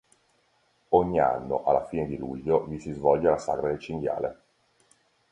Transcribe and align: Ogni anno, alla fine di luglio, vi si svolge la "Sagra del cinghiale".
Ogni 0.89 1.19
anno, 1.19 1.63
alla 1.63 1.85
fine 1.85 2.07
di 2.07 2.17
luglio, 2.17 2.63
vi 2.65 2.79
si 2.79 2.91
svolge 2.91 3.29
la 3.29 3.37
"Sagra 3.37 3.67
del 3.67 3.77
cinghiale". 3.79 4.41